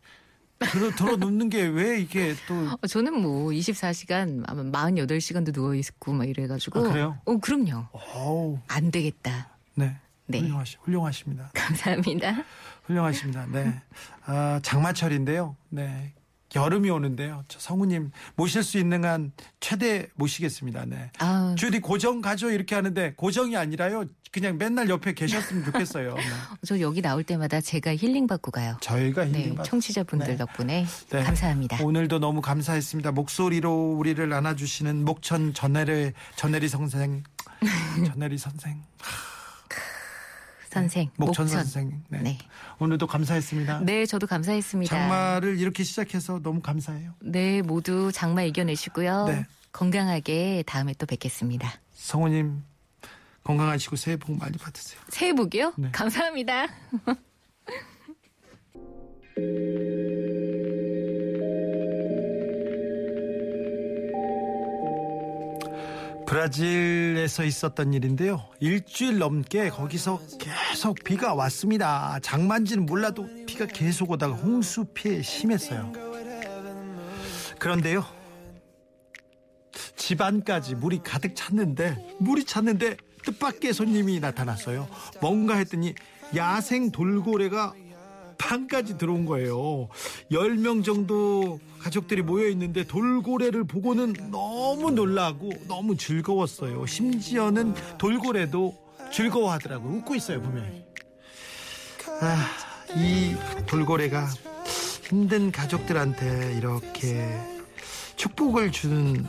[0.96, 6.28] 들어 눕는 게 왜 이게 또 어, 저는 뭐 24시간 아마 48시간도 누워 있고 막
[6.28, 7.18] 이래 가지고 아, 그래요?
[7.24, 7.86] 어, 그럼요.
[7.92, 9.48] 어우, 안 되겠다.
[9.74, 9.96] 네.
[10.26, 10.40] 네.
[10.40, 11.50] 훌륭하시, 훌륭하십니다.
[11.54, 12.44] 감사합니다.
[12.84, 13.46] 훌륭하십니다.
[13.46, 13.80] 네.
[14.24, 15.56] 아, 장마철인데요.
[15.68, 16.12] 네.
[16.54, 17.44] 여름이 오는데요.
[17.48, 20.84] 저 성우님 모실 수 있는 한 최대 모시겠습니다.
[20.86, 21.10] 네.
[21.18, 24.04] 아, 주디 고정 가죠 이렇게 하는데 고정이 아니라요.
[24.30, 26.14] 그냥 맨날 옆에 계셨으면 좋겠어요.
[26.14, 26.22] 네.
[26.66, 28.76] 저 여기 나올 때마다 제가 힐링 받고 가요.
[28.80, 30.36] 저희가 네, 힐링 받- 청취자분들 네.
[30.36, 31.22] 덕분에 네.
[31.22, 31.82] 감사합니다.
[31.84, 33.12] 오늘도 너무 감사했습니다.
[33.12, 37.22] 목소리로 우리를 안아주시는 목천 전혜리 전혜리 선생,
[38.06, 38.82] 전혜리 선생,
[40.72, 42.02] 선생, 목천, 선생.
[42.08, 42.22] 네.
[42.22, 42.38] 네.
[42.78, 43.80] 오늘도 감사했습니다.
[43.80, 44.96] 네, 저도 감사했습니다.
[44.96, 47.12] 장마를 이렇게 시작해서 너무 감사해요.
[47.20, 49.26] 네, 모두 장마 이겨내시고요.
[49.26, 49.44] 네.
[49.72, 51.70] 건강하게 다음에 또 뵙겠습니다.
[51.94, 52.62] 성우님
[53.44, 55.00] 건강하시고 새해 복 많이 받으세요.
[55.08, 55.74] 새해 복이요?
[55.76, 55.90] 네.
[55.92, 56.68] 감사합니다.
[66.32, 68.48] 브라질에서 있었던 일인데요.
[68.58, 72.18] 일주일 넘게 거기서 계속 비가 왔습니다.
[72.22, 75.92] 장만지는 몰라도 비가 계속 오다가 홍수 피해 심했어요.
[77.58, 78.06] 그런데요.
[79.96, 84.88] 집안까지 물이 가득 찼는데 물이 찼는데 뜻밖의 손님이 나타났어요.
[85.20, 85.94] 뭔가 했더니
[86.34, 87.74] 야생 돌고래가
[88.38, 89.90] 방까지 들어온 거예요.
[90.30, 96.86] 10명 정도 가족들이 모여 있는데 돌고래를 보고는 너무 놀라고 너무 즐거웠어요.
[96.86, 98.76] 심지어는 돌고래도
[99.12, 100.84] 즐거워하더라고 웃고 있어요 분명히
[102.20, 102.46] 아,
[102.96, 103.34] 이
[103.66, 104.28] 돌고래가
[105.08, 107.36] 힘든 가족들한테 이렇게
[108.16, 109.26] 축복을 주는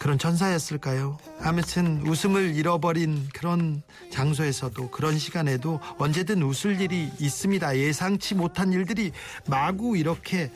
[0.00, 1.18] 그런 천사였을까요?
[1.42, 7.76] 아무튼 웃음을 잃어버린 그런 장소에서도 그런 시간에도 언제든 웃을 일이 있습니다.
[7.76, 9.12] 예상치 못한 일들이
[9.46, 10.50] 마구 이렇게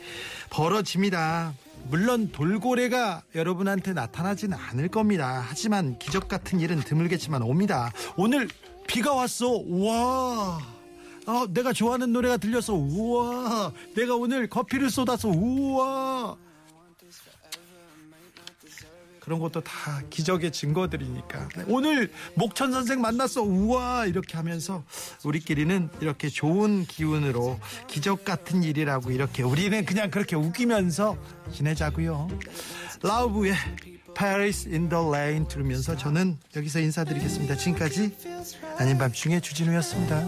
[0.49, 1.53] 벌어집니다.
[1.89, 5.45] 물론 돌고래가 여러분한테 나타나지는 않을 겁니다.
[5.47, 7.91] 하지만 기적 같은 일은 드물겠지만 옵니다.
[8.17, 8.49] 오늘
[8.87, 9.61] 비가 왔어.
[9.67, 10.59] 와.
[11.27, 13.71] 어, 내가 좋아하는 노래가 들려서 우와.
[13.95, 16.35] 내가 오늘 커피를 쏟아서 우와.
[19.25, 21.49] 그런 것도 다 기적의 증거들이니까.
[21.57, 23.41] 네, 오늘 목천 선생 만났어.
[23.41, 24.83] 우와 이렇게 하면서
[25.23, 31.17] 우리끼리는 이렇게 좋은 기운으로 기적 같은 일이라고 이렇게 우리는 그냥 그렇게 웃기면서
[31.51, 32.27] 지내자고요.
[33.01, 33.55] 라우브의
[34.15, 37.57] Paris in the Lane 들으면서 저는 여기서 인사드리겠습니다.
[37.57, 38.15] 지금까지
[38.77, 40.23] 아닌 밤중에 주진우였습니다.